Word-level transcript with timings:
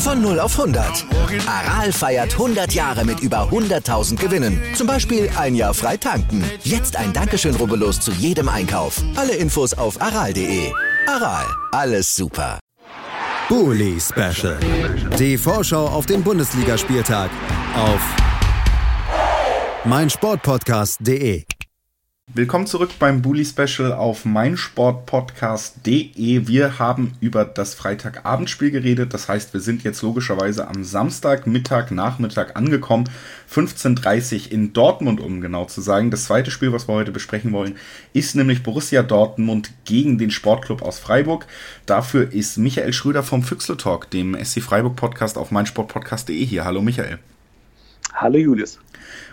Von 0.00 0.22
0 0.22 0.40
auf 0.40 0.58
100. 0.58 1.04
Aral 1.46 1.92
feiert 1.92 2.32
100 2.32 2.72
Jahre 2.72 3.04
mit 3.04 3.20
über 3.20 3.50
100.000 3.50 4.16
Gewinnen. 4.16 4.58
Zum 4.74 4.86
Beispiel 4.86 5.30
ein 5.36 5.54
Jahr 5.54 5.74
frei 5.74 5.98
tanken. 5.98 6.42
Jetzt 6.64 6.96
ein 6.96 7.12
Dankeschön, 7.12 7.54
rubbellos 7.54 8.00
zu 8.00 8.10
jedem 8.12 8.48
Einkauf. 8.48 9.02
Alle 9.14 9.34
Infos 9.34 9.74
auf 9.74 10.00
aral.de. 10.00 10.72
Aral, 11.06 11.44
alles 11.72 12.16
super. 12.16 12.58
Bully 13.50 14.00
Special. 14.00 14.58
Die 15.18 15.36
Vorschau 15.36 15.86
auf 15.86 16.06
den 16.06 16.22
Bundesligaspieltag 16.22 17.30
auf 17.76 18.00
meinsportpodcast.de. 19.84 21.44
Willkommen 22.32 22.68
zurück 22.68 22.90
beim 23.00 23.22
Bully 23.22 23.44
Special 23.44 23.92
auf 23.92 24.24
meinsportpodcast.de. 24.24 26.46
Wir 26.46 26.78
haben 26.78 27.14
über 27.18 27.44
das 27.44 27.74
Freitagabendspiel 27.74 28.70
geredet. 28.70 29.12
Das 29.12 29.28
heißt, 29.28 29.52
wir 29.52 29.60
sind 29.60 29.82
jetzt 29.82 30.00
logischerweise 30.02 30.68
am 30.68 30.84
Samstag, 30.84 31.48
Mittag, 31.48 31.90
Nachmittag 31.90 32.54
angekommen. 32.54 33.10
15.30 33.52 34.46
Uhr 34.46 34.52
in 34.52 34.72
Dortmund, 34.72 35.20
um 35.20 35.40
genau 35.40 35.64
zu 35.64 35.80
sagen. 35.80 36.12
Das 36.12 36.26
zweite 36.26 36.52
Spiel, 36.52 36.72
was 36.72 36.86
wir 36.86 36.94
heute 36.94 37.10
besprechen 37.10 37.50
wollen, 37.50 37.74
ist 38.12 38.36
nämlich 38.36 38.62
Borussia 38.62 39.02
Dortmund 39.02 39.72
gegen 39.84 40.16
den 40.16 40.30
Sportclub 40.30 40.82
aus 40.82 41.00
Freiburg. 41.00 41.48
Dafür 41.84 42.32
ist 42.32 42.58
Michael 42.58 42.92
Schröder 42.92 43.24
vom 43.24 43.42
Füchsle 43.42 43.76
Talk, 43.76 44.08
dem 44.08 44.36
SC 44.40 44.62
Freiburg 44.62 44.94
Podcast 44.94 45.36
auf 45.36 45.50
meinsportpodcast.de 45.50 46.46
hier. 46.46 46.64
Hallo 46.64 46.80
Michael. 46.80 47.18
Hallo 48.14 48.38
Julius. 48.38 48.78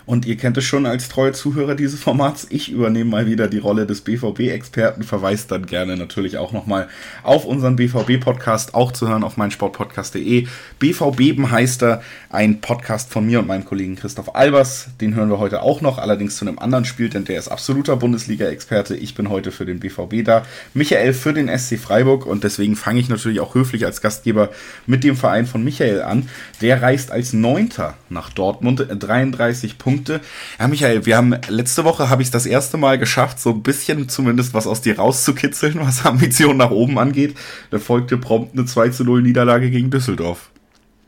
Und 0.06 0.24
ihr 0.24 0.36
kennt 0.36 0.56
es 0.56 0.64
schon 0.64 0.86
als 0.86 1.10
treue 1.10 1.32
Zuhörer 1.32 1.74
dieses 1.74 2.00
Formats. 2.00 2.46
Ich 2.48 2.72
übernehme 2.72 3.10
mal 3.10 3.26
wieder 3.26 3.46
die 3.46 3.58
Rolle 3.58 3.84
des 3.84 4.00
BVB-Experten, 4.00 5.02
verweist 5.02 5.50
dann 5.50 5.66
gerne 5.66 5.98
natürlich 5.98 6.38
auch 6.38 6.52
nochmal 6.52 6.88
auf 7.22 7.44
unseren 7.44 7.76
BVB-Podcast, 7.76 8.74
auch 8.74 8.92
zu 8.92 9.06
hören 9.06 9.22
auf 9.22 9.36
meinsportpodcast.de. 9.36 10.46
BVB 10.78 11.50
heißt 11.50 11.82
er, 11.82 12.02
ein 12.30 12.62
Podcast 12.62 13.12
von 13.12 13.26
mir 13.26 13.38
und 13.40 13.46
meinem 13.46 13.66
Kollegen 13.66 13.96
Christoph 13.96 14.34
Albers. 14.34 14.88
Den 15.00 15.14
hören 15.14 15.28
wir 15.28 15.38
heute 15.38 15.60
auch 15.60 15.82
noch, 15.82 15.98
allerdings 15.98 16.36
zu 16.36 16.46
einem 16.46 16.58
anderen 16.58 16.86
Spiel, 16.86 17.10
denn 17.10 17.26
der 17.26 17.38
ist 17.38 17.48
absoluter 17.48 17.96
Bundesliga-Experte. 17.96 18.96
Ich 18.96 19.14
bin 19.14 19.28
heute 19.28 19.52
für 19.52 19.66
den 19.66 19.78
BVB 19.78 20.24
da. 20.24 20.46
Michael 20.72 21.12
für 21.12 21.34
den 21.34 21.48
SC 21.48 21.78
Freiburg 21.78 22.24
und 22.24 22.44
deswegen 22.44 22.76
fange 22.76 23.00
ich 23.00 23.10
natürlich 23.10 23.40
auch 23.40 23.54
höflich 23.54 23.84
als 23.84 24.00
Gastgeber 24.00 24.48
mit 24.86 25.04
dem 25.04 25.16
Verein 25.16 25.46
von 25.46 25.62
Michael 25.62 26.00
an. 26.00 26.30
Der 26.62 26.80
reist 26.80 27.10
als 27.10 27.34
Neunter 27.34 27.94
nach 28.08 28.30
Dortmund, 28.30 28.86
33 28.88 29.57
Punkte 29.66 29.88
Punkte. 29.88 30.20
Ja, 30.58 30.68
Michael, 30.68 31.06
wir 31.06 31.16
haben 31.16 31.34
letzte 31.48 31.84
Woche 31.84 32.10
habe 32.10 32.22
ich 32.22 32.30
das 32.30 32.46
erste 32.46 32.76
Mal 32.76 32.98
geschafft, 32.98 33.40
so 33.40 33.50
ein 33.50 33.62
bisschen 33.62 34.08
zumindest 34.08 34.54
was 34.54 34.66
aus 34.66 34.80
dir 34.80 34.98
rauszukitzeln, 34.98 35.78
was 35.80 36.04
Ambitionen 36.04 36.58
nach 36.58 36.70
oben 36.70 36.98
angeht. 36.98 37.34
Da 37.70 37.78
folgte 37.78 38.18
prompt 38.18 38.52
eine 38.52 38.66
2 38.66 38.90
zu 38.90 39.04
0 39.04 39.22
Niederlage 39.22 39.70
gegen 39.70 39.90
Düsseldorf. 39.90 40.50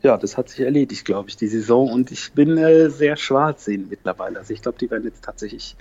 Ja, 0.03 0.17
das 0.17 0.35
hat 0.35 0.49
sich 0.49 0.61
erledigt, 0.61 1.05
glaube 1.05 1.29
ich, 1.29 1.37
die 1.37 1.47
Saison. 1.47 1.91
Und 1.91 2.11
ich 2.11 2.31
bin 2.33 2.57
äh, 2.57 2.89
sehr 2.89 3.17
schwarz 3.17 3.65
sehen 3.65 3.85
mittlerweile. 3.89 4.39
Also 4.39 4.51
ich 4.51 4.63
glaube, 4.63 4.79
die 4.79 4.89
werden 4.89 5.03
jetzt 5.03 5.23
tatsächlich 5.23 5.75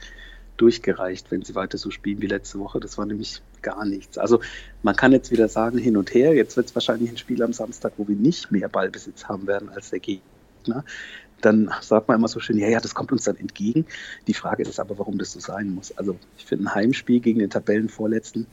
durchgereicht, 0.58 1.30
wenn 1.30 1.42
sie 1.42 1.54
weiter 1.54 1.78
so 1.78 1.91
spielen 1.91 2.20
wie 2.20 2.26
letzte 2.26 2.58
Woche. 2.58 2.80
Das 2.80 2.98
war 2.98 3.06
nämlich 3.06 3.41
gar 3.62 3.86
nichts. 3.86 4.19
Also 4.19 4.41
man 4.82 4.94
kann 4.94 5.12
jetzt 5.12 5.30
wieder 5.30 5.48
sagen, 5.48 5.78
hin 5.78 5.97
und 5.97 6.12
her. 6.12 6.34
Jetzt 6.34 6.59
wird 6.59 6.66
es 6.66 6.75
wahrscheinlich 6.75 7.10
ein 7.10 7.16
Spiel 7.16 7.42
am 7.42 7.54
Samstag, 7.54 7.94
wo 7.97 8.06
wir 8.06 8.16
nicht 8.16 8.53
mehr 8.53 8.69
Ballbesitz 8.69 9.25
haben 9.25 9.47
werden 9.47 9.70
als 9.70 9.88
der 9.88 10.00
Gegner 10.00 10.84
dann 11.41 11.71
sagt 11.81 12.09
man 12.09 12.19
immer 12.19 12.28
so 12.28 12.41
schön, 12.41 12.59
ja, 12.59 12.69
ja, 12.69 12.81
das 12.81 12.95
kommt 12.95 13.12
uns 13.12 13.25
dann 13.25 13.37
entgegen. 13.37 13.87
Die 14.27 14.34
Frage 14.34 14.62
ist 14.62 14.81
aber, 14.81 14.99
warum 14.99 15.19
das 15.19 15.33
so 15.33 15.41
sein 15.41 15.75
muss. 15.75 15.97
Also 15.97 16.17
ich 16.39 16.47
finde, 16.47 16.65
ein 16.67 16.75
Heimspiel 16.75 17.21
gegen 17.21 17.41
den 17.41 17.51
Tabellenvorletzten 17.51 18.47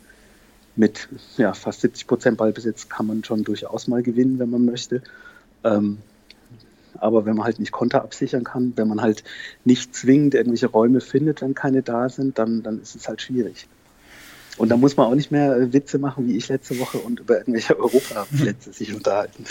mit 0.76 1.10
ja, 1.38 1.54
fast 1.54 1.82
70 1.82 2.08
Prozent 2.08 2.38
Ballbesitz 2.38 2.88
kann 2.88 3.08
man 3.08 3.24
schon 3.24 3.44
durchaus 3.44 3.88
mal 3.88 4.04
gewinnen, 4.04 4.40
wenn 4.40 4.50
man 4.50 4.66
möchte. 4.66 5.02
Ähm, 5.64 5.98
aber 7.00 7.26
wenn 7.26 7.36
man 7.36 7.46
halt 7.46 7.60
nicht 7.60 7.72
Konter 7.72 8.04
absichern 8.04 8.44
kann, 8.44 8.74
wenn 8.76 8.88
man 8.88 9.02
halt 9.02 9.24
nicht 9.66 9.96
zwingend 9.96 10.34
irgendwelche 10.34 10.68
Räume 10.68 11.02
findet, 11.02 11.42
wenn 11.42 11.54
keine 11.54 11.82
da 11.82 12.10
sind, 12.10 12.38
dann, 12.40 12.64
dann 12.64 12.82
ist 12.82 12.96
es 12.96 13.08
halt 13.08 13.22
schwierig. 13.22 13.68
Und 14.58 14.70
da 14.70 14.78
muss 14.78 14.98
man 14.98 15.08
auch 15.08 15.16
nicht 15.16 15.32
mehr 15.32 15.56
äh, 15.56 15.72
Witze 15.72 16.00
machen, 16.00 16.28
wie 16.28 16.36
ich 16.36 16.48
letzte 16.50 16.80
Woche 16.80 16.98
und 16.98 17.20
über 17.20 17.38
irgendwelche 17.38 17.80
Europaplätze 17.80 18.74
sich 18.74 18.94
unterhalten. 18.94 19.46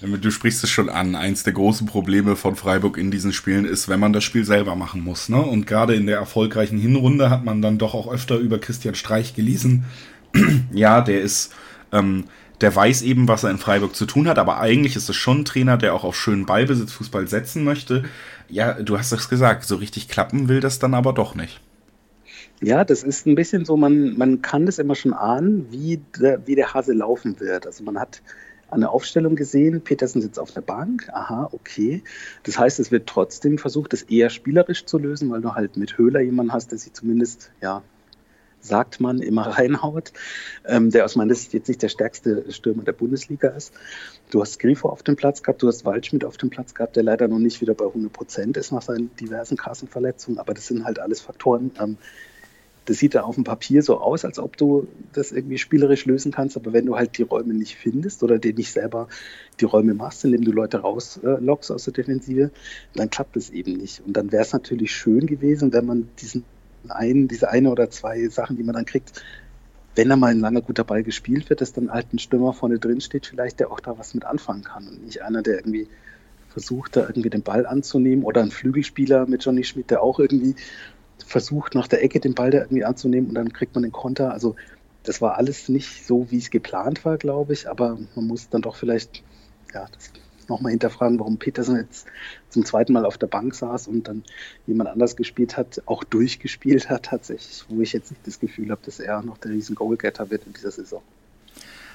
Du 0.00 0.30
sprichst 0.30 0.62
es 0.62 0.70
schon 0.70 0.90
an. 0.90 1.14
Eins 1.14 1.42
der 1.42 1.54
großen 1.54 1.86
Probleme 1.86 2.36
von 2.36 2.54
Freiburg 2.56 2.98
in 2.98 3.10
diesen 3.10 3.32
Spielen 3.32 3.64
ist, 3.64 3.88
wenn 3.88 4.00
man 4.00 4.12
das 4.12 4.24
Spiel 4.24 4.44
selber 4.44 4.76
machen 4.76 5.02
muss. 5.02 5.28
Ne? 5.28 5.40
Und 5.40 5.66
gerade 5.66 5.94
in 5.94 6.06
der 6.06 6.18
erfolgreichen 6.18 6.78
Hinrunde 6.78 7.30
hat 7.30 7.44
man 7.44 7.62
dann 7.62 7.78
doch 7.78 7.94
auch 7.94 8.12
öfter 8.12 8.36
über 8.36 8.58
Christian 8.58 8.94
Streich 8.94 9.34
gelesen. 9.34 9.84
ja, 10.72 11.00
der 11.00 11.22
ist, 11.22 11.52
ähm, 11.92 12.24
der 12.60 12.74
weiß 12.74 13.02
eben, 13.02 13.28
was 13.28 13.44
er 13.44 13.50
in 13.50 13.58
Freiburg 13.58 13.96
zu 13.96 14.06
tun 14.06 14.28
hat, 14.28 14.38
aber 14.38 14.60
eigentlich 14.60 14.96
ist 14.96 15.08
es 15.08 15.16
schon 15.16 15.40
ein 15.40 15.44
Trainer, 15.44 15.78
der 15.78 15.94
auch 15.94 16.04
auf 16.04 16.16
schönen 16.16 16.46
Ballbesitz 16.46 16.92
Fußball 16.92 17.26
setzen 17.26 17.64
möchte. 17.64 18.04
Ja, 18.48 18.74
du 18.74 18.98
hast 18.98 19.12
es 19.12 19.28
gesagt, 19.28 19.64
so 19.64 19.76
richtig 19.76 20.08
klappen 20.08 20.48
will 20.48 20.60
das 20.60 20.78
dann 20.78 20.94
aber 20.94 21.12
doch 21.12 21.34
nicht. 21.34 21.60
Ja, 22.62 22.84
das 22.84 23.02
ist 23.02 23.26
ein 23.26 23.34
bisschen 23.34 23.64
so, 23.64 23.76
man, 23.76 24.16
man 24.16 24.40
kann 24.40 24.66
das 24.66 24.78
immer 24.78 24.94
schon 24.94 25.12
ahnen, 25.12 25.66
wie 25.70 26.00
der, 26.20 26.46
wie 26.46 26.54
der 26.54 26.72
Hase 26.72 26.92
laufen 26.92 27.40
wird. 27.40 27.66
Also 27.66 27.82
man 27.82 27.98
hat 27.98 28.22
eine 28.70 28.90
Aufstellung 28.90 29.34
gesehen, 29.34 29.80
Petersen 29.82 30.22
sitzt 30.22 30.38
auf 30.38 30.52
der 30.52 30.60
Bank, 30.60 31.08
aha, 31.12 31.48
okay. 31.50 32.04
Das 32.44 32.58
heißt, 32.58 32.78
es 32.78 32.92
wird 32.92 33.08
trotzdem 33.08 33.58
versucht, 33.58 33.92
das 33.92 34.02
eher 34.02 34.30
spielerisch 34.30 34.86
zu 34.86 34.98
lösen, 34.98 35.30
weil 35.30 35.40
du 35.40 35.54
halt 35.54 35.76
mit 35.76 35.98
Höhler 35.98 36.20
jemanden 36.20 36.52
hast, 36.52 36.70
der 36.70 36.78
sich 36.78 36.92
zumindest, 36.92 37.50
ja, 37.60 37.82
sagt 38.60 39.00
man, 39.00 39.18
immer 39.18 39.42
reinhaut, 39.58 40.12
ähm, 40.64 40.90
der 40.90 41.04
aus 41.04 41.16
meiner 41.16 41.34
Sicht 41.34 41.52
jetzt 41.54 41.66
nicht 41.66 41.82
der 41.82 41.88
stärkste 41.88 42.50
Stürmer 42.52 42.84
der 42.84 42.92
Bundesliga 42.92 43.48
ist. 43.48 43.74
Du 44.30 44.40
hast 44.40 44.60
Grifo 44.60 44.88
auf 44.88 45.02
dem 45.02 45.16
Platz 45.16 45.42
gehabt, 45.42 45.62
du 45.62 45.66
hast 45.66 45.84
Waldschmidt 45.84 46.24
auf 46.24 46.36
dem 46.36 46.48
Platz 46.48 46.74
gehabt, 46.74 46.94
der 46.94 47.02
leider 47.02 47.26
noch 47.26 47.40
nicht 47.40 47.60
wieder 47.60 47.74
bei 47.74 47.86
100 47.86 48.12
Prozent 48.12 48.56
ist 48.56 48.70
nach 48.70 48.82
seinen 48.82 49.14
diversen 49.16 49.56
Kassenverletzungen, 49.56 50.38
aber 50.38 50.54
das 50.54 50.68
sind 50.68 50.84
halt 50.84 51.00
alles 51.00 51.20
Faktoren, 51.20 51.72
ähm, 51.80 51.98
das 52.84 52.98
sieht 52.98 53.14
dann 53.14 53.24
auf 53.24 53.36
dem 53.36 53.44
Papier 53.44 53.82
so 53.82 54.00
aus, 54.00 54.24
als 54.24 54.38
ob 54.38 54.56
du 54.56 54.88
das 55.12 55.32
irgendwie 55.32 55.58
spielerisch 55.58 56.06
lösen 56.06 56.32
kannst, 56.32 56.56
aber 56.56 56.72
wenn 56.72 56.86
du 56.86 56.96
halt 56.96 57.16
die 57.18 57.22
Räume 57.22 57.54
nicht 57.54 57.76
findest 57.76 58.22
oder 58.22 58.38
dir 58.38 58.54
nicht 58.54 58.72
selber 58.72 59.08
die 59.60 59.64
Räume 59.64 59.94
machst, 59.94 60.24
indem 60.24 60.44
du 60.44 60.52
Leute 60.52 60.78
rauslockst 60.78 61.70
aus 61.70 61.84
der 61.84 61.92
Defensive, 61.92 62.50
dann 62.94 63.10
klappt 63.10 63.36
es 63.36 63.50
eben 63.50 63.74
nicht. 63.74 64.02
Und 64.04 64.16
dann 64.16 64.32
wäre 64.32 64.42
es 64.42 64.52
natürlich 64.52 64.92
schön 64.92 65.26
gewesen, 65.26 65.72
wenn 65.72 65.86
man 65.86 66.08
diesen 66.20 66.44
einen, 66.88 67.28
diese 67.28 67.50
eine 67.50 67.70
oder 67.70 67.90
zwei 67.90 68.26
Sachen, 68.28 68.56
die 68.56 68.64
man 68.64 68.74
dann 68.74 68.84
kriegt, 68.84 69.22
wenn 69.94 70.08
da 70.08 70.16
mal 70.16 70.30
ein 70.30 70.40
langer 70.40 70.62
guter 70.62 70.84
Ball 70.84 71.02
gespielt 71.02 71.50
wird, 71.50 71.60
dass 71.60 71.72
dann 71.72 71.90
halt 71.90 72.12
ein 72.12 72.18
Stürmer 72.18 72.52
vorne 72.52 72.78
drin 72.78 73.00
steht, 73.00 73.26
vielleicht 73.26 73.60
der 73.60 73.70
auch 73.70 73.80
da 73.80 73.98
was 73.98 74.14
mit 74.14 74.24
anfangen 74.24 74.64
kann 74.64 74.88
und 74.88 75.04
nicht 75.04 75.22
einer, 75.22 75.42
der 75.42 75.56
irgendwie 75.56 75.86
versucht, 76.48 76.96
da 76.96 77.02
irgendwie 77.02 77.30
den 77.30 77.42
Ball 77.42 77.66
anzunehmen 77.66 78.24
oder 78.24 78.42
ein 78.42 78.50
Flügelspieler 78.50 79.26
mit 79.26 79.44
Johnny 79.44 79.64
Schmidt, 79.64 79.90
der 79.90 80.02
auch 80.02 80.18
irgendwie 80.18 80.54
versucht, 81.26 81.74
nach 81.74 81.88
der 81.88 82.02
Ecke 82.02 82.20
den 82.20 82.34
Ball 82.34 82.50
da 82.50 82.58
irgendwie 82.58 82.84
anzunehmen 82.84 83.28
und 83.28 83.34
dann 83.34 83.52
kriegt 83.52 83.74
man 83.74 83.82
den 83.82 83.92
Konter. 83.92 84.32
Also 84.32 84.56
das 85.02 85.20
war 85.20 85.36
alles 85.36 85.68
nicht 85.68 86.06
so, 86.06 86.30
wie 86.30 86.38
es 86.38 86.50
geplant 86.50 87.04
war, 87.04 87.18
glaube 87.18 87.52
ich, 87.52 87.68
aber 87.68 87.98
man 88.14 88.26
muss 88.26 88.48
dann 88.48 88.62
doch 88.62 88.76
vielleicht 88.76 89.22
ja, 89.74 89.86
nochmal 90.48 90.70
hinterfragen, 90.70 91.18
warum 91.18 91.38
Peterson 91.38 91.76
jetzt 91.76 92.06
zum 92.48 92.64
zweiten 92.64 92.92
Mal 92.92 93.04
auf 93.04 93.18
der 93.18 93.26
Bank 93.26 93.54
saß 93.54 93.88
und 93.88 94.08
dann 94.08 94.22
jemand 94.66 94.90
anders 94.90 95.16
gespielt 95.16 95.56
hat, 95.56 95.82
auch 95.86 96.04
durchgespielt 96.04 96.88
hat 96.88 97.04
tatsächlich, 97.04 97.64
wo 97.68 97.80
ich 97.80 97.92
jetzt 97.92 98.10
nicht 98.10 98.26
das 98.26 98.38
Gefühl 98.38 98.70
habe, 98.70 98.82
dass 98.84 99.00
er 99.00 99.22
noch 99.22 99.38
der 99.38 99.52
riesen 99.52 99.74
Goalgetter 99.74 100.30
wird 100.30 100.46
in 100.46 100.52
dieser 100.52 100.70
Saison. 100.70 101.02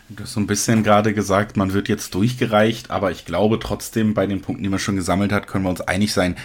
Du 0.10 0.24
hast 0.24 0.34
so 0.34 0.40
ein 0.40 0.48
bisschen 0.48 0.84
gerade 0.84 1.14
gesagt, 1.14 1.58
man 1.58 1.74
wird 1.74 1.90
jetzt 1.90 2.16
durchgereicht, 2.16 2.92
aber 2.92 3.12
ich 3.12 3.26
glaube 3.26 3.60
trotzdem, 3.60 4.14
bei 4.14 4.26
den 4.26 4.42
Punkten, 4.42 4.64
die 4.64 4.70
man 4.70 4.80
schon 4.80 4.96
gesammelt 4.96 5.34
hat, 5.34 5.48
können 5.48 5.66
wir 5.66 5.70
uns 5.70 5.82
einig 5.82 6.14
sein, 6.14 6.38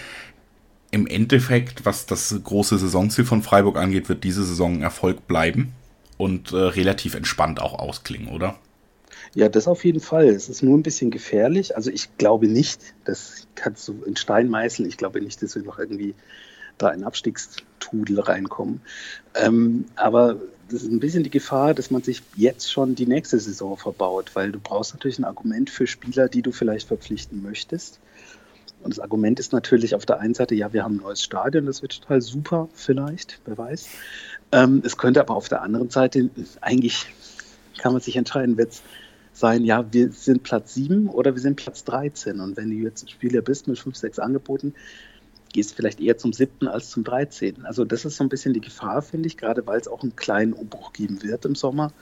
im 0.93 1.07
Endeffekt, 1.07 1.85
was 1.85 2.07
das 2.07 2.39
große 2.45 2.79
Saisonziel 2.79 3.25
von 3.25 3.43
Freiburg 3.43 3.77
angeht, 3.79 4.09
wird 4.09 4.23
diese 4.23 4.45
Saison 4.45 4.75
ein 4.75 4.83
Erfolg 4.83 5.27
bleiben 5.27 5.73
und 6.19 6.53
äh, 6.53 6.57
relativ 6.57 7.15
entspannt 7.15 7.61
auch 7.61 7.79
ausklingen, 7.79 8.29
oder? 8.29 8.59
Ja, 9.35 9.49
das 9.49 9.67
auf 9.67 9.85
jeden 9.85 10.01
Fall. 10.01 10.27
Es 10.27 10.51
ist 10.51 10.63
nur 10.63 10.77
ein 10.77 10.83
bisschen 10.83 11.11
gefährlich. 11.11 11.75
Also 11.75 11.91
ich 11.91 12.17
glaube 12.19 12.47
nicht, 12.47 12.95
das 13.05 13.47
kannst 13.55 13.89
du 13.89 14.03
in 14.05 14.17
Stein 14.17 14.49
meißeln. 14.49 14.87
Ich 14.87 14.99
glaube 14.99 15.23
nicht, 15.23 15.43
dass 15.43 15.55
wir 15.55 15.63
noch 15.63 15.79
irgendwie 15.79 16.15
da 16.77 16.91
in 16.91 17.05
Abstiegstrudel 17.05 18.21
reinkommen. 18.21 18.83
Ähm, 19.35 19.87
aber 19.97 20.37
das 20.69 20.83
ist 20.83 20.91
ein 20.91 21.01
bisschen 21.01 21.25
die 21.25 21.31
Gefahr, 21.31 21.73
dass 21.73 21.91
man 21.91 22.03
sich 22.03 22.23
jetzt 22.37 22.71
schon 22.71 22.95
die 22.95 23.07
nächste 23.07 23.39
Saison 23.41 23.79
verbaut, 23.79 24.31
weil 24.35 24.53
du 24.53 24.61
brauchst 24.61 24.93
natürlich 24.93 25.19
ein 25.19 25.25
Argument 25.25 25.71
für 25.71 25.87
Spieler, 25.87 26.29
die 26.29 26.43
du 26.43 26.53
vielleicht 26.53 26.89
verpflichten 26.89 27.43
möchtest. 27.43 27.99
Und 28.83 28.91
das 28.91 28.99
Argument 28.99 29.39
ist 29.41 29.53
natürlich 29.53 29.95
auf 29.95 30.07
der 30.07 30.21
einen 30.21 30.35
Seite, 30.35 30.55
ja, 30.55 30.73
wir 30.73 30.85
haben 30.85 30.97
ein 30.97 31.03
neues 31.03 31.23
Stadion, 31.23 31.67
das 31.67 31.83
wird 31.83 32.01
total 32.01 32.21
super, 32.21 32.69
vielleicht, 32.75 33.41
wer 33.45 33.59
weiß. 33.59 33.89
Ähm, 34.53 34.83
es 34.85 34.97
könnte 34.97 35.21
aber 35.21 35.35
auf 35.35 35.49
der 35.49 35.63
anderen 35.63 35.91
Seite, 35.91 36.31
eigentlich 36.61 37.07
kann 37.79 37.93
man 37.93 38.03
sich 38.03 38.17
entscheiden, 38.17 38.57
wird 38.59 38.73
es 38.73 38.83
sein, 39.33 39.65
ja, 39.65 39.93
wir 39.93 40.13
sind 40.13 40.43
Platz 40.43 40.75
7 40.75 41.09
oder 41.09 41.35
wir 41.35 41.41
sind 41.41 41.57
Platz 41.57 41.85
13. 41.85 42.41
Und 42.41 42.57
wenn 42.57 42.71
du 42.71 42.77
jetzt 42.77 43.11
Spieler 43.11 43.41
bist 43.41 43.67
mit 43.67 43.79
5, 43.79 43.97
6 43.97 44.19
Angeboten, 44.19 44.75
gehst 45.53 45.71
du 45.71 45.75
vielleicht 45.77 46.01
eher 46.01 46.19
zum 46.19 46.33
7. 46.33 46.69
als 46.69 46.91
zum 46.91 47.05
13. 47.05 47.65
Also 47.65 47.85
das 47.85 48.05
ist 48.05 48.17
so 48.17 48.25
ein 48.25 48.29
bisschen 48.29 48.55
die 48.55 48.61
Gefahr, 48.61 49.03
finde 49.03 49.27
ich, 49.27 49.37
gerade 49.37 49.67
weil 49.67 49.81
es 49.81 49.89
auch 49.89 50.03
einen 50.03 50.17
kleinen 50.17 50.53
Umbruch 50.53 50.93
geben 50.93 51.23
wird 51.23 51.45
im 51.45 51.55
Sommer, 51.55 51.93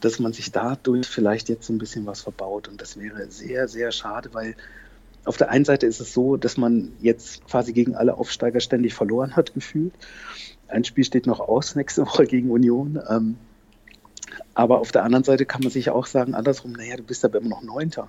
dass 0.00 0.18
man 0.18 0.32
sich 0.32 0.52
dadurch 0.52 1.06
vielleicht 1.06 1.48
jetzt 1.48 1.66
so 1.66 1.72
ein 1.72 1.78
bisschen 1.78 2.06
was 2.06 2.22
verbaut. 2.22 2.68
Und 2.68 2.80
das 2.80 2.98
wäre 2.98 3.30
sehr, 3.30 3.68
sehr 3.68 3.92
schade, 3.92 4.30
weil 4.32 4.54
auf 5.24 5.36
der 5.36 5.50
einen 5.50 5.64
Seite 5.64 5.86
ist 5.86 6.00
es 6.00 6.12
so, 6.12 6.36
dass 6.36 6.56
man 6.56 6.92
jetzt 7.00 7.46
quasi 7.46 7.72
gegen 7.72 7.94
alle 7.94 8.16
Aufsteiger 8.16 8.60
ständig 8.60 8.94
verloren 8.94 9.36
hat, 9.36 9.54
gefühlt. 9.54 9.94
Ein 10.68 10.84
Spiel 10.84 11.04
steht 11.04 11.26
noch 11.26 11.40
aus 11.40 11.74
nächste 11.76 12.02
Woche 12.02 12.26
gegen 12.26 12.50
Union. 12.50 13.00
Ähm, 13.08 13.36
aber 14.54 14.80
auf 14.80 14.92
der 14.92 15.04
anderen 15.04 15.24
Seite 15.24 15.46
kann 15.46 15.62
man 15.62 15.70
sich 15.70 15.90
auch 15.90 16.06
sagen, 16.06 16.34
andersrum, 16.34 16.72
naja, 16.72 16.96
du 16.96 17.02
bist 17.02 17.24
aber 17.24 17.38
immer 17.38 17.50
noch 17.50 17.62
Neunter. 17.62 18.08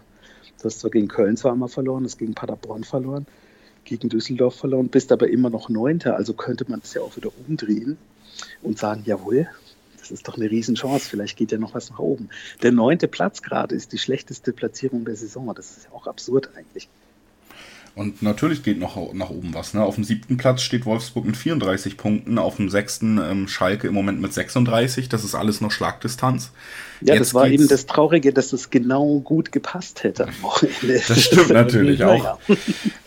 Du 0.58 0.66
hast 0.66 0.80
zwar 0.80 0.92
gegen 0.92 1.08
Köln 1.08 1.38
zweimal 1.38 1.70
verloren, 1.70 2.06
hast 2.06 2.18
gegen 2.18 2.34
Paderborn 2.34 2.84
verloren, 2.84 3.26
gegen 3.84 4.10
Düsseldorf 4.10 4.56
verloren, 4.56 4.90
bist 4.90 5.12
aber 5.12 5.30
immer 5.30 5.50
noch 5.50 5.70
Neunter. 5.70 6.16
Also 6.16 6.34
könnte 6.34 6.66
man 6.70 6.82
es 6.84 6.94
ja 6.94 7.02
auch 7.02 7.16
wieder 7.18 7.32
umdrehen 7.48 7.98
und 8.62 8.80
sagen, 8.80 9.04
jawohl, 9.06 9.48
das 10.00 10.12
ist 10.12 10.28
doch 10.28 10.38
eine 10.38 10.50
Riesenchance, 10.50 11.10
vielleicht 11.10 11.38
geht 11.38 11.52
ja 11.52 11.58
noch 11.58 11.74
was 11.74 11.90
nach 11.90 12.00
oben. 12.00 12.30
Der 12.62 12.72
neunte 12.72 13.08
Platz 13.08 13.42
gerade 13.42 13.76
ist 13.76 13.94
die 13.94 13.98
schlechteste 13.98 14.52
Platzierung 14.52 15.06
der 15.06 15.16
Saison. 15.16 15.54
Das 15.56 15.78
ist 15.78 15.86
ja 15.86 15.92
auch 15.92 16.08
absurd 16.08 16.50
eigentlich. 16.56 16.90
Und 17.96 18.24
natürlich 18.24 18.64
geht 18.64 18.80
noch 18.80 19.14
nach 19.14 19.30
oben 19.30 19.54
was. 19.54 19.76
Ne? 19.76 19.84
Auf 19.84 19.96
dem 19.96 20.04
siebten 20.04 20.38
Platz 20.38 20.64
steht 20.64 20.86
Wolfsburg 20.88 21.26
mit 21.26 21.38
34 21.38 21.96
Punkten, 21.96 22.40
auf 22.40 22.56
dem 22.56 22.70
sechsten 22.70 23.20
ähm, 23.20 23.48
Schalke 23.48 23.88
im 23.88 23.94
Moment 23.94 24.20
mit 24.20 24.34
36. 24.34 25.10
Das 25.10 25.24
ist 25.24 25.36
alles 25.36 25.62
noch 25.62 25.70
Schlagdistanz. 25.72 26.52
Ja, 27.02 27.14
Jetzt 27.14 27.22
das 27.22 27.34
war 27.36 27.48
eben 27.48 27.68
das 27.68 27.86
Traurige, 27.86 28.34
dass 28.34 28.52
es 28.52 28.72
genau 28.72 29.20
gut 29.20 29.52
gepasst 29.52 30.04
hätte 30.04 30.28
am 30.28 30.34
Wochenende. 30.42 31.04
Das 31.08 31.22
stimmt 31.22 31.50
natürlich 31.50 32.04
auch. 32.06 32.40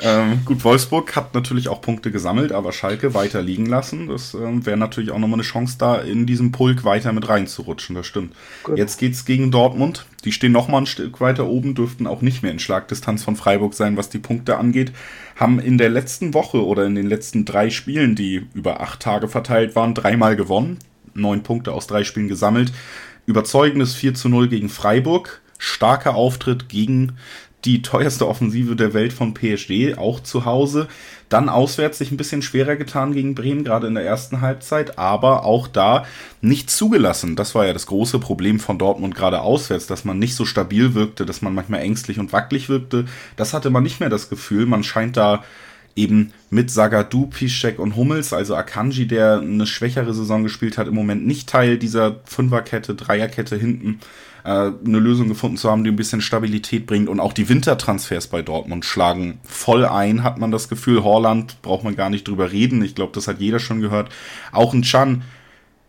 ähm, 0.00 0.43
gut, 0.44 0.62
Wolfsburg 0.62 1.17
hat 1.17 1.35
natürlich 1.35 1.69
auch 1.69 1.81
Punkte 1.81 2.12
gesammelt, 2.12 2.53
aber 2.53 2.73
Schalke 2.73 3.12
weiter 3.12 3.43
liegen 3.43 3.67
lassen. 3.67 4.06
Das 4.06 4.35
ähm, 4.35 4.67
wäre 4.67 4.77
natürlich 4.77 5.11
auch 5.11 5.19
nochmal 5.19 5.41
eine 5.41 5.49
Chance, 5.49 5.77
da 5.79 5.97
in 5.97 6.27
diesem 6.27 6.53
Pulk 6.53 6.85
weiter 6.85 7.12
mit 7.12 7.29
reinzurutschen. 7.29 7.97
Das 7.97 8.06
stimmt. 8.06 8.35
Gut. 8.62 8.79
Jetzt 8.79 8.99
geht's 9.00 9.25
gegen 9.25 9.50
Dortmund. 9.50 10.06
Die 10.26 10.32
stehen 10.32 10.52
nochmal 10.52 10.82
ein 10.82 10.87
Stück 10.87 11.20
weiter 11.20 11.46
oben, 11.46 11.75
dürften 11.75 12.06
auch 12.06 12.20
nicht 12.20 12.43
mehr 12.43 12.52
in 12.52 12.58
Schlagdistanz 12.58 13.25
von 13.25 13.37
Freiburg 13.37 13.73
sein, 13.73 13.96
was 13.96 14.11
die 14.11 14.19
Punkte 14.19 14.58
angeht. 14.58 14.93
Haben 15.37 15.58
in 15.58 15.78
der 15.78 15.88
letzten 15.88 16.34
Woche 16.34 16.67
oder 16.67 16.84
in 16.84 16.96
den 16.96 17.06
letzten 17.06 17.44
drei 17.44 17.70
Spielen, 17.70 18.17
die 18.17 18.46
über 18.52 18.81
acht 18.81 19.00
Tage 19.00 19.28
verteilt 19.28 19.75
waren, 19.76 19.94
dreimal 19.94 20.37
gewonnen. 20.37 20.78
Neun 21.14 21.43
Punkte 21.43 21.73
aus 21.73 21.87
drei 21.87 22.05
Spielen 22.05 22.28
gesammelt 22.28 22.73
Überzeugendes 23.26 23.94
4 23.94 24.14
zu 24.14 24.28
0 24.28 24.49
gegen 24.49 24.69
Freiburg. 24.69 25.43
Starker 25.58 26.14
Auftritt 26.14 26.69
gegen 26.69 27.17
die 27.64 27.82
teuerste 27.82 28.29
Offensive 28.29 28.76
der 28.76 28.94
Welt 28.94 29.12
von 29.12 29.35
PSG, 29.35 29.97
auch 29.97 30.20
zu 30.20 30.44
Hause. 30.44 30.87
Dann 31.29 31.49
auswärts 31.49 31.99
sich 31.99 32.12
ein 32.12 32.17
bisschen 32.17 32.43
schwerer 32.43 32.76
getan 32.76 33.12
gegen 33.12 33.35
Bremen, 33.35 33.64
gerade 33.64 33.88
in 33.88 33.94
der 33.94 34.05
ersten 34.05 34.41
Halbzeit, 34.41 34.99
aber 34.99 35.44
auch 35.44 35.67
da 35.67 36.05
nicht 36.41 36.70
zugelassen. 36.70 37.35
Das 37.35 37.56
war 37.56 37.67
ja 37.67 37.73
das 37.73 37.87
große 37.87 38.20
Problem 38.20 38.61
von 38.61 38.79
Dortmund 38.79 39.17
gerade 39.17 39.41
auswärts, 39.41 39.88
dass 39.88 40.05
man 40.05 40.20
nicht 40.20 40.37
so 40.37 40.44
stabil 40.44 40.94
wirkte, 40.94 41.26
dass 41.26 41.43
man 41.43 41.55
manchmal 41.55 41.81
ängstlich 41.81 42.20
und 42.20 42.32
wackelig 42.32 42.69
wirkte. 42.69 43.06
Das 43.37 43.53
hatte 43.53 43.70
man 43.70 43.82
nicht 43.82 43.99
mehr 43.99 44.11
das 44.11 44.29
Gefühl. 44.29 44.67
Man 44.67 44.85
scheint 44.85 45.17
da 45.17 45.43
eben 45.97 46.32
mit 46.50 46.70
Sagadu, 46.70 47.26
Piszczek 47.26 47.79
und 47.79 47.97
Hummels, 47.97 48.32
also 48.32 48.55
Akanji, 48.55 49.08
der 49.08 49.41
eine 49.41 49.67
schwächere 49.67 50.14
Saison 50.14 50.43
gespielt 50.44 50.79
hat, 50.79 50.87
im 50.87 50.94
Moment 50.94 51.26
nicht 51.26 51.49
Teil 51.49 51.79
dieser 51.79 52.20
Fünferkette, 52.26 52.94
Dreierkette 52.94 53.56
hinten, 53.56 54.00
äh, 54.46 54.70
eine 54.87 54.98
Lösung 55.00 55.26
gefunden 55.26 55.56
zu 55.56 55.69
haben, 55.69 55.82
die 55.82 55.90
ein 55.90 55.96
bisschen 55.96 56.20
Stabilität 56.20 56.87
bringt. 56.87 57.08
Und 57.08 57.19
auch 57.19 57.32
die 57.32 57.48
Wintertransfers 57.48 58.28
bei 58.28 58.43
Dortmund 58.43 58.84
schlagen 58.84 59.40
voll 59.43 59.84
ein, 59.84 60.22
hat 60.22 60.38
man 60.38 60.52
das 60.52 60.69
Gefühl. 60.69 61.02
Horland 61.02 61.60
braucht 61.62 61.82
man 61.82 61.96
gar 61.96 62.10
nicht 62.10 62.28
drüber 62.28 62.52
reden. 62.52 62.82
Ich 62.84 62.94
glaube, 62.94 63.12
das 63.12 63.26
hat 63.26 63.40
jeder 63.40 63.58
schon 63.58 63.81
gehört. 63.81 64.08
Auch 64.52 64.72
ein 64.72 64.82
Chan 64.82 65.22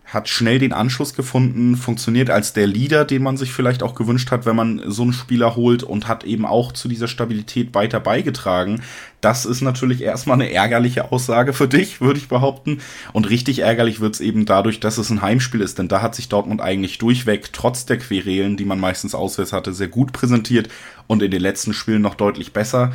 hat 0.08 0.30
schnell 0.30 0.58
den 0.58 0.72
Anschluss 0.72 1.16
gefunden, 1.16 1.76
funktioniert 1.76 2.30
als 2.30 2.54
der 2.54 2.66
Leader, 2.66 3.04
den 3.04 3.22
man 3.22 3.36
sich 3.36 3.52
vielleicht 3.52 3.84
auch 3.84 3.94
gewünscht 3.94 4.32
hat, 4.32 4.46
wenn 4.46 4.56
man 4.56 4.82
so 4.86 5.04
einen 5.04 5.12
Spieler 5.12 5.58
holt 5.58 5.84
und 5.84 6.08
hat 6.08 6.24
eben 6.24 6.46
auch 6.46 6.72
zu 6.72 6.88
dieser 6.88 7.10
Stabilität 7.10 7.76
weiter 7.76 8.00
beigetragen. 8.00 8.82
Das 9.20 9.46
ist 9.46 9.60
natürlich 9.60 10.02
erstmal 10.02 10.36
eine 10.36 10.50
ärgerliche 10.54 11.12
Aussage 11.12 11.52
für 11.52 11.68
dich, 11.68 12.00
würde 12.00 12.20
ich 12.20 12.30
behaupten. 12.30 12.80
Und 13.12 13.30
richtig 13.30 13.60
ärgerlich 13.60 14.00
wird 14.00 14.14
es 14.14 14.22
eben 14.22 14.46
dadurch, 14.46 14.80
dass 14.80 14.98
es 14.98 15.10
ein 15.10 15.22
Heimspiel 15.22 15.60
ist, 15.60 15.78
denn 15.78 15.90
da 15.90 16.02
hat 16.02 16.16
sich 16.16 16.30
Dortmund 16.30 16.62
eigentlich 16.62 17.00
durchweg, 17.00 17.52
trotz 17.52 17.86
der 17.86 17.98
Querelen, 17.98 18.56
die 18.56 18.66
man 18.66 18.80
meistens 18.80 19.14
auswärts 19.14 19.52
hatte, 19.52 19.74
sehr 19.74 19.90
gut 19.90 20.14
präsentiert 20.14 20.70
und 21.08 21.22
in 21.22 21.32
den 21.32 21.42
letzten 21.42 21.74
Spielen 21.74 22.02
noch 22.02 22.16
deutlich 22.16 22.54
besser. 22.54 22.94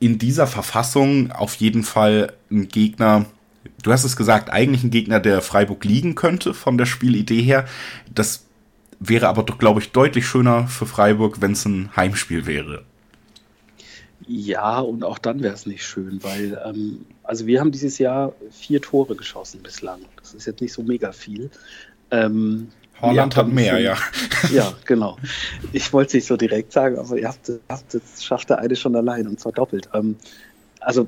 In 0.00 0.18
dieser 0.18 0.46
Verfassung 0.46 1.32
auf 1.32 1.56
jeden 1.56 1.82
Fall 1.82 2.32
ein 2.50 2.68
Gegner, 2.68 3.26
du 3.82 3.92
hast 3.92 4.04
es 4.04 4.16
gesagt, 4.16 4.50
eigentlich 4.50 4.84
ein 4.84 4.90
Gegner, 4.90 5.20
der 5.20 5.40
Freiburg 5.40 5.84
liegen 5.84 6.14
könnte 6.14 6.54
von 6.54 6.78
der 6.78 6.86
Spielidee 6.86 7.42
her. 7.42 7.66
Das 8.12 8.44
wäre 9.00 9.28
aber 9.28 9.42
doch, 9.42 9.58
glaube 9.58 9.80
ich, 9.80 9.92
deutlich 9.92 10.26
schöner 10.26 10.66
für 10.66 10.86
Freiburg, 10.86 11.40
wenn 11.40 11.52
es 11.52 11.64
ein 11.64 11.94
Heimspiel 11.96 12.46
wäre. 12.46 12.84
Ja, 14.26 14.80
und 14.80 15.04
auch 15.04 15.18
dann 15.18 15.42
wäre 15.42 15.54
es 15.54 15.64
nicht 15.64 15.84
schön, 15.84 16.22
weil, 16.22 16.60
ähm, 16.66 17.06
also 17.22 17.46
wir 17.46 17.60
haben 17.60 17.72
dieses 17.72 17.98
Jahr 17.98 18.34
vier 18.50 18.82
Tore 18.82 19.16
geschossen 19.16 19.62
bislang. 19.62 20.00
Das 20.18 20.34
ist 20.34 20.46
jetzt 20.46 20.60
nicht 20.60 20.72
so 20.72 20.82
mega 20.82 21.12
viel. 21.12 21.50
Ähm, 22.10 22.68
Holland 23.00 23.36
hat 23.36 23.48
mehr, 23.48 23.76
so, 23.76 23.78
ja. 23.78 23.96
Ja, 24.52 24.72
genau. 24.84 25.16
Ich 25.72 25.92
wollte 25.92 26.08
es 26.08 26.14
nicht 26.14 26.26
so 26.26 26.36
direkt 26.36 26.72
sagen, 26.72 26.98
aber 26.98 27.16
ihr 27.16 27.28
habt, 27.28 27.50
habt 27.68 27.94
jetzt 27.94 28.24
schafft 28.24 28.50
der 28.50 28.58
eine 28.58 28.76
schon 28.76 28.96
allein 28.96 29.26
und 29.28 29.40
zwar 29.40 29.52
doppelt. 29.52 29.88
Ähm, 29.94 30.16
also 30.80 31.06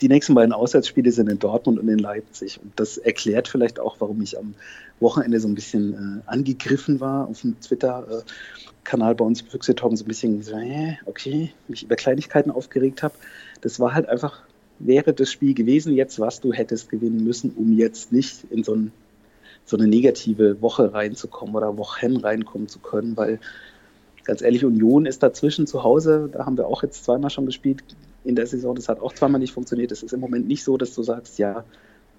die 0.00 0.08
nächsten 0.08 0.34
beiden 0.34 0.52
Auswärtsspiele 0.52 1.12
sind 1.12 1.28
in 1.28 1.38
Dortmund 1.38 1.78
und 1.78 1.88
in 1.88 1.98
Leipzig. 1.98 2.60
Und 2.62 2.72
das 2.76 2.98
erklärt 2.98 3.48
vielleicht 3.48 3.78
auch, 3.78 3.96
warum 3.98 4.20
ich 4.22 4.38
am 4.38 4.54
Wochenende 5.00 5.40
so 5.40 5.48
ein 5.48 5.54
bisschen 5.54 5.94
äh, 5.94 6.30
angegriffen 6.30 7.00
war 7.00 7.28
auf 7.28 7.40
dem 7.40 7.58
Twitter-Kanal 7.60 9.14
bei 9.14 9.24
uns 9.24 9.40
Füchse 9.42 9.74
Talk 9.74 9.96
so 9.96 10.04
ein 10.04 10.08
bisschen 10.08 10.42
so, 10.42 10.56
äh, 10.56 10.96
okay, 11.06 11.52
mich 11.68 11.82
über 11.82 11.96
Kleinigkeiten 11.96 12.50
aufgeregt 12.50 13.02
habe. 13.02 13.14
Das 13.60 13.80
war 13.80 13.94
halt 13.94 14.08
einfach, 14.08 14.42
wäre 14.78 15.12
das 15.12 15.30
Spiel 15.30 15.54
gewesen 15.54 15.94
jetzt, 15.94 16.18
was 16.20 16.40
du 16.40 16.52
hättest 16.52 16.88
gewinnen 16.88 17.24
müssen, 17.24 17.50
um 17.56 17.72
jetzt 17.72 18.12
nicht 18.12 18.44
in 18.50 18.64
so, 18.64 18.74
ein, 18.74 18.92
so 19.64 19.76
eine 19.76 19.86
negative 19.86 20.60
Woche 20.62 20.92
reinzukommen 20.92 21.54
oder 21.54 21.76
Wochen 21.76 22.16
reinkommen 22.16 22.68
zu 22.68 22.78
können, 22.78 23.16
weil 23.16 23.38
ganz 24.24 24.42
ehrlich, 24.42 24.64
Union 24.64 25.06
ist 25.06 25.22
dazwischen 25.22 25.66
zu 25.66 25.82
Hause, 25.82 26.28
da 26.32 26.46
haben 26.46 26.56
wir 26.56 26.66
auch 26.66 26.82
jetzt 26.82 27.04
zweimal 27.04 27.30
schon 27.30 27.46
gespielt, 27.46 27.82
in 28.24 28.36
der 28.36 28.46
Saison. 28.46 28.74
Das 28.74 28.88
hat 28.88 29.00
auch 29.00 29.12
zweimal 29.12 29.40
nicht 29.40 29.52
funktioniert. 29.52 29.92
Es 29.92 30.02
ist 30.02 30.12
im 30.12 30.20
Moment 30.20 30.48
nicht 30.48 30.64
so, 30.64 30.76
dass 30.76 30.94
du 30.94 31.02
sagst, 31.02 31.38
ja, 31.38 31.64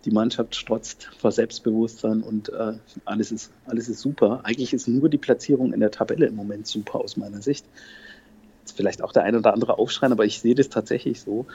die 0.06 0.12
Mannschaft 0.12 0.56
strotzt 0.56 1.10
vor 1.18 1.32
Selbstbewusstsein 1.32 2.22
und 2.24 2.50
äh, 2.50 2.74
alles, 3.06 3.32
ist, 3.32 3.52
alles 3.66 3.88
ist 3.88 4.00
super. 4.00 4.42
Eigentlich 4.44 4.74
ist 4.74 4.88
nur 4.88 5.10
die 5.10 5.18
Platzierung 5.18 5.74
in 5.74 5.80
der 5.80 5.92
Tabelle 5.92 6.26
im 6.26 6.36
Moment 6.36 6.68
super 6.68 7.00
aus 7.00 7.18
meiner 7.18 7.42
Sicht. 7.42 7.66
Jetzt 8.62 8.76
vielleicht 8.76 9.04
auch 9.04 9.12
der 9.12 9.24
ein 9.24 9.36
oder 9.36 9.54
andere 9.54 9.78
aufschreien, 9.78 10.12
aber 10.12 10.26
ich 10.26 10.40
sehe 10.40 10.56
das 10.56 10.70
tatsächlich 10.70 11.22
so. 11.22 11.46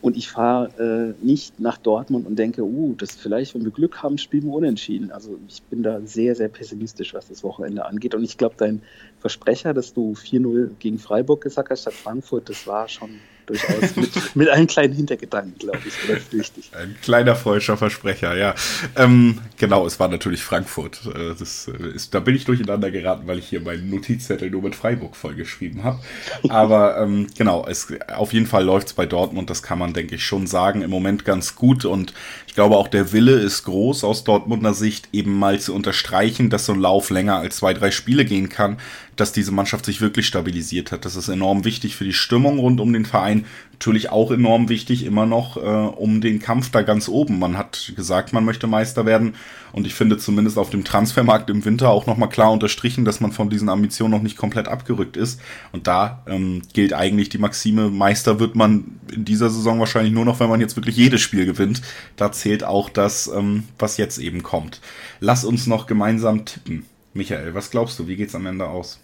Und 0.00 0.16
ich 0.16 0.28
fahre 0.28 1.14
äh, 1.20 1.24
nicht 1.24 1.60
nach 1.60 1.78
Dortmund 1.78 2.26
und 2.26 2.36
denke, 2.36 2.64
uh, 2.64 2.94
das 2.96 3.14
vielleicht, 3.14 3.54
wenn 3.54 3.62
wir 3.62 3.70
Glück 3.70 4.02
haben, 4.02 4.18
spielen 4.18 4.46
wir 4.46 4.54
unentschieden. 4.54 5.12
Also 5.12 5.38
ich 5.46 5.62
bin 5.62 5.84
da 5.84 6.00
sehr, 6.00 6.34
sehr 6.34 6.48
pessimistisch, 6.48 7.14
was 7.14 7.28
das 7.28 7.44
Wochenende 7.44 7.84
angeht. 7.84 8.16
Und 8.16 8.24
ich 8.24 8.36
glaube, 8.36 8.56
dein 8.58 8.82
Versprecher, 9.20 9.74
dass 9.74 9.94
du 9.94 10.14
4-0 10.14 10.70
gegen 10.80 10.98
Freiburg 10.98 11.40
gesagt 11.42 11.70
hast, 11.70 11.82
statt 11.82 11.94
Frankfurt, 11.94 12.48
das 12.48 12.66
war 12.66 12.88
schon 12.88 13.10
durchaus 13.46 13.96
mit, 13.96 14.36
mit 14.36 14.48
einem 14.48 14.66
kleinen 14.66 14.94
Hintergedanken, 14.94 15.58
glaube 15.58 15.78
ich, 15.86 16.08
oder 16.08 16.20
wichtig. 16.30 16.70
Ein 16.72 16.96
kleiner 17.02 17.36
falscher 17.36 17.76
Versprecher, 17.76 18.36
ja. 18.36 18.54
Ähm, 18.96 19.38
genau, 19.58 19.86
es 19.86 19.98
war 20.00 20.08
natürlich 20.08 20.42
Frankfurt. 20.42 21.00
Äh, 21.06 21.34
das 21.38 21.68
äh, 21.68 21.94
ist, 21.94 22.14
da 22.14 22.20
bin 22.20 22.34
ich 22.34 22.44
durcheinander 22.44 22.90
geraten, 22.90 23.26
weil 23.26 23.38
ich 23.38 23.48
hier 23.48 23.60
meinen 23.60 23.90
Notizzettel 23.90 24.50
nur 24.50 24.62
mit 24.62 24.74
Freiburg 24.74 25.16
vollgeschrieben 25.16 25.84
habe. 25.84 26.00
Aber 26.48 26.98
ähm, 26.98 27.26
genau, 27.36 27.66
es, 27.68 27.88
auf 28.14 28.32
jeden 28.32 28.46
Fall 28.46 28.64
läuft 28.64 28.88
es 28.88 28.92
bei 28.92 29.06
Dortmund, 29.06 29.50
das 29.50 29.62
kann 29.62 29.78
man, 29.78 29.92
denke 29.92 30.14
ich, 30.14 30.24
schon 30.24 30.46
sagen, 30.46 30.82
im 30.82 30.90
Moment 30.90 31.24
ganz 31.24 31.56
gut. 31.56 31.84
Und 31.84 32.12
ich 32.46 32.54
glaube 32.54 32.76
auch 32.76 32.88
der 32.88 33.12
Wille 33.12 33.32
ist 33.32 33.64
groß 33.64 34.04
aus 34.04 34.24
Dortmunder 34.24 34.74
Sicht, 34.74 35.08
eben 35.12 35.38
mal 35.38 35.58
zu 35.60 35.74
unterstreichen, 35.74 36.50
dass 36.50 36.66
so 36.66 36.72
ein 36.72 36.80
Lauf 36.80 37.10
länger 37.10 37.36
als 37.36 37.56
zwei, 37.56 37.74
drei 37.74 37.90
Spiele 37.90 38.24
gehen 38.24 38.48
kann. 38.48 38.78
dass 39.16 39.32
diese 39.32 39.52
Mannschaft 39.52 39.84
sich 39.84 40.00
wirklich 40.00 40.26
stabilisiert 40.26 40.92
hat. 40.92 41.04
Das 41.04 41.16
ist 41.16 41.28
enorm 41.28 41.64
wichtig 41.64 41.96
für 41.96 42.04
die 42.04 42.12
Stimmung 42.12 42.58
rund 42.58 42.80
um 42.80 42.92
den 42.92 43.04
Verein. 43.04 43.31
Natürlich 43.72 44.10
auch 44.10 44.30
enorm 44.30 44.68
wichtig 44.68 45.04
immer 45.04 45.26
noch 45.26 45.56
äh, 45.56 45.60
um 45.60 46.20
den 46.20 46.38
Kampf 46.38 46.70
da 46.70 46.82
ganz 46.82 47.08
oben. 47.08 47.40
Man 47.40 47.58
hat 47.58 47.92
gesagt, 47.96 48.32
man 48.32 48.44
möchte 48.44 48.68
Meister 48.68 49.06
werden. 49.06 49.34
Und 49.72 49.86
ich 49.86 49.94
finde 49.94 50.18
zumindest 50.18 50.58
auf 50.58 50.70
dem 50.70 50.84
Transfermarkt 50.84 51.50
im 51.50 51.64
Winter 51.64 51.90
auch 51.90 52.06
nochmal 52.06 52.28
klar 52.28 52.52
unterstrichen, 52.52 53.04
dass 53.04 53.20
man 53.20 53.32
von 53.32 53.50
diesen 53.50 53.68
Ambitionen 53.68 54.12
noch 54.12 54.22
nicht 54.22 54.36
komplett 54.36 54.68
abgerückt 54.68 55.16
ist. 55.16 55.40
Und 55.72 55.86
da 55.86 56.22
ähm, 56.28 56.62
gilt 56.72 56.92
eigentlich 56.92 57.28
die 57.28 57.38
Maxime, 57.38 57.90
Meister 57.90 58.38
wird 58.38 58.54
man 58.54 59.00
in 59.12 59.24
dieser 59.24 59.50
Saison 59.50 59.80
wahrscheinlich 59.80 60.12
nur 60.12 60.24
noch, 60.24 60.38
wenn 60.38 60.48
man 60.50 60.60
jetzt 60.60 60.76
wirklich 60.76 60.96
jedes 60.96 61.20
Spiel 61.20 61.44
gewinnt. 61.46 61.82
Da 62.16 62.30
zählt 62.30 62.62
auch 62.62 62.88
das, 62.88 63.28
ähm, 63.34 63.64
was 63.78 63.96
jetzt 63.96 64.18
eben 64.18 64.42
kommt. 64.42 64.80
Lass 65.18 65.44
uns 65.44 65.66
noch 65.66 65.86
gemeinsam 65.86 66.44
tippen. 66.44 66.84
Michael, 67.14 67.54
was 67.54 67.70
glaubst 67.70 67.98
du, 67.98 68.06
wie 68.06 68.16
geht's 68.16 68.34
am 68.34 68.46
Ende 68.46 68.68
aus? 68.68 69.00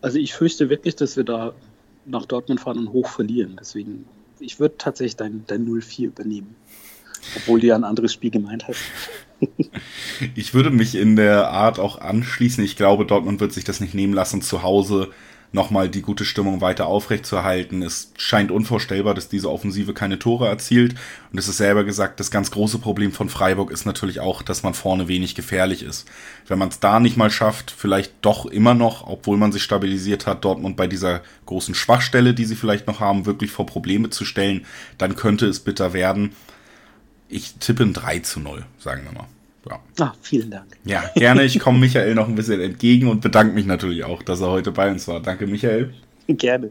Also 0.00 0.18
ich 0.18 0.34
fürchte 0.34 0.68
wirklich, 0.68 0.96
dass 0.96 1.16
wir 1.16 1.24
da 1.24 1.54
nach 2.06 2.26
Dortmund 2.26 2.60
fahren 2.60 2.78
und 2.78 2.92
hoch 2.92 3.08
verlieren. 3.08 3.56
Deswegen, 3.58 4.06
ich 4.40 4.60
würde 4.60 4.76
tatsächlich 4.78 5.16
dein, 5.16 5.44
dein 5.46 5.66
0-4 5.66 6.06
übernehmen. 6.06 6.54
Obwohl 7.36 7.60
du 7.60 7.68
ja 7.68 7.74
ein 7.74 7.84
anderes 7.84 8.12
Spiel 8.12 8.30
gemeint 8.30 8.68
hast. 8.68 8.80
ich 10.34 10.52
würde 10.54 10.70
mich 10.70 10.94
in 10.94 11.16
der 11.16 11.48
Art 11.48 11.78
auch 11.78 11.98
anschließen. 11.98 12.62
Ich 12.62 12.76
glaube, 12.76 13.06
Dortmund 13.06 13.40
wird 13.40 13.52
sich 13.52 13.64
das 13.64 13.80
nicht 13.80 13.94
nehmen 13.94 14.12
lassen, 14.12 14.42
zu 14.42 14.62
Hause 14.62 15.10
nochmal 15.54 15.88
die 15.88 16.02
gute 16.02 16.24
Stimmung 16.24 16.60
weiter 16.60 16.86
aufrechtzuerhalten. 16.86 17.82
Es 17.82 18.12
scheint 18.18 18.50
unvorstellbar, 18.50 19.14
dass 19.14 19.28
diese 19.28 19.50
Offensive 19.50 19.94
keine 19.94 20.18
Tore 20.18 20.48
erzielt. 20.48 20.96
Und 21.30 21.38
es 21.38 21.46
ist 21.46 21.58
selber 21.58 21.84
gesagt, 21.84 22.18
das 22.18 22.32
ganz 22.32 22.50
große 22.50 22.80
Problem 22.80 23.12
von 23.12 23.28
Freiburg 23.28 23.70
ist 23.70 23.86
natürlich 23.86 24.18
auch, 24.18 24.42
dass 24.42 24.64
man 24.64 24.74
vorne 24.74 25.06
wenig 25.06 25.36
gefährlich 25.36 25.84
ist. 25.84 26.08
Wenn 26.48 26.58
man 26.58 26.70
es 26.70 26.80
da 26.80 26.98
nicht 26.98 27.16
mal 27.16 27.30
schafft, 27.30 27.70
vielleicht 27.70 28.12
doch 28.22 28.46
immer 28.46 28.74
noch, 28.74 29.06
obwohl 29.06 29.36
man 29.36 29.52
sich 29.52 29.62
stabilisiert 29.62 30.26
hat, 30.26 30.44
Dortmund 30.44 30.76
bei 30.76 30.88
dieser 30.88 31.22
großen 31.46 31.76
Schwachstelle, 31.76 32.34
die 32.34 32.46
sie 32.46 32.56
vielleicht 32.56 32.88
noch 32.88 32.98
haben, 32.98 33.24
wirklich 33.24 33.52
vor 33.52 33.64
Probleme 33.64 34.10
zu 34.10 34.24
stellen, 34.24 34.66
dann 34.98 35.14
könnte 35.14 35.46
es 35.46 35.60
bitter 35.60 35.92
werden. 35.92 36.34
Ich 37.28 37.54
tippe 37.54 37.84
ein 37.84 37.92
3 37.92 38.18
zu 38.18 38.40
0, 38.40 38.66
sagen 38.78 39.04
wir 39.04 39.12
mal. 39.12 39.28
Ja. 39.68 39.80
Ah, 40.00 40.12
vielen 40.20 40.50
Dank. 40.50 40.66
Ja, 40.84 41.04
gerne. 41.14 41.44
Ich 41.44 41.58
komme 41.58 41.78
Michael 41.78 42.14
noch 42.14 42.28
ein 42.28 42.34
bisschen 42.34 42.60
entgegen 42.60 43.08
und 43.08 43.20
bedanke 43.20 43.54
mich 43.54 43.66
natürlich 43.66 44.04
auch, 44.04 44.22
dass 44.22 44.40
er 44.40 44.50
heute 44.50 44.72
bei 44.72 44.90
uns 44.90 45.08
war. 45.08 45.20
Danke, 45.20 45.46
Michael. 45.46 45.94
Gerne. 46.28 46.70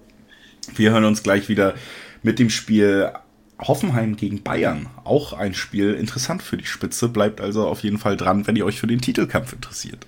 Wir 0.76 0.92
hören 0.92 1.06
uns 1.06 1.24
gleich 1.24 1.50
wieder 1.50 1.76
mit 2.22 2.40
dem 2.40 2.50
Spiel 2.50 3.12
Hoffenheim 3.60 4.16
gegen 4.16 4.44
Bayern. 4.44 4.88
Auch 5.04 5.34
ein 5.34 5.54
Spiel 5.54 5.94
interessant 5.94 6.42
für 6.42 6.58
die 6.58 6.66
Spitze. 6.66 7.10
Bleibt 7.10 7.42
also 7.42 7.68
auf 7.68 7.82
jeden 7.82 7.98
Fall 7.98 8.18
dran, 8.18 8.48
wenn 8.48 8.56
ihr 8.56 8.66
euch 8.66 8.80
für 8.80 8.88
den 8.88 9.02
Titelkampf 9.02 9.54
interessiert. 9.54 10.08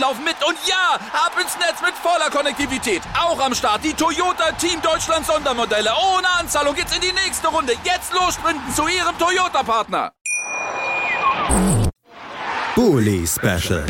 laufen 0.00 0.24
mit. 0.24 0.36
Und 0.46 0.56
ja, 0.66 0.94
ab 1.12 1.32
ins 1.40 1.56
Netz 1.58 1.80
mit 1.82 1.94
voller 1.94 2.30
Konnektivität. 2.30 3.02
Auch 3.18 3.40
am 3.40 3.54
Start 3.54 3.84
die 3.84 3.94
Toyota 3.94 4.52
Team 4.52 4.80
Deutschland 4.82 5.26
Sondermodelle. 5.26 5.90
Ohne 6.14 6.28
Anzahlung 6.38 6.74
geht's 6.74 6.94
in 6.94 7.00
die 7.00 7.12
nächste 7.12 7.48
Runde. 7.48 7.74
Jetzt 7.84 8.12
los 8.12 8.34
sprinten 8.34 8.74
zu 8.74 8.86
ihrem 8.88 9.16
Toyota-Partner. 9.18 10.12
Bully 12.74 13.26
Special. 13.26 13.84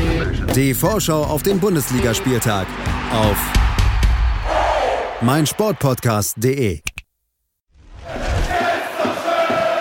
Die 0.55 0.73
Vorschau 0.73 1.23
auf 1.25 1.43
den 1.43 1.61
Bundesligaspieltag 1.61 2.67
auf 3.13 3.37
meinsportpodcast.de. 5.21 6.81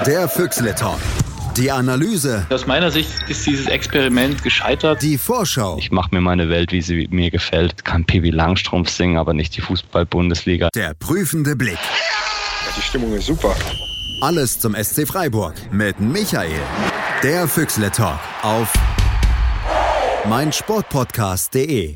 Der 0.05 0.29
Füchsle 0.29 0.75
Talk. 0.75 0.99
Die 1.57 1.71
Analyse. 1.71 2.45
Aus 2.51 2.67
meiner 2.67 2.91
Sicht 2.91 3.09
ist 3.27 3.43
dieses 3.47 3.65
Experiment 3.65 4.43
gescheitert. 4.43 5.01
Die 5.01 5.17
Vorschau. 5.17 5.77
Ich 5.79 5.89
mache 5.89 6.09
mir 6.13 6.21
meine 6.21 6.49
Welt, 6.49 6.71
wie 6.71 6.83
sie 6.83 7.07
mir 7.09 7.31
gefällt. 7.31 7.83
Kann 7.83 8.05
Pippi 8.05 8.29
Langstrumpf 8.29 8.91
singen, 8.91 9.17
aber 9.17 9.33
nicht 9.33 9.57
die 9.57 9.61
Fußball-Bundesliga. 9.61 10.69
Der 10.75 10.93
prüfende 10.93 11.55
Blick. 11.55 11.79
Die 12.77 12.81
Stimmung 12.81 13.11
ist 13.13 13.25
super. 13.25 13.55
Alles 14.21 14.59
zum 14.59 14.75
SC 14.75 15.07
Freiburg 15.07 15.55
mit 15.71 15.99
Michael. 15.99 16.61
Der 17.23 17.47
Füchsle 17.47 17.89
Talk 17.89 18.19
auf 18.43 18.71
meinsportpodcast.de. 20.29 21.95